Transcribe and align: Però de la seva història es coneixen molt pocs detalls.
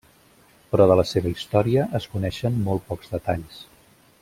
Però 0.71 0.87
de 0.91 0.95
la 0.99 1.05
seva 1.09 1.33
història 1.33 1.85
es 2.01 2.07
coneixen 2.15 2.59
molt 2.71 2.87
pocs 2.91 3.13
detalls. 3.13 3.63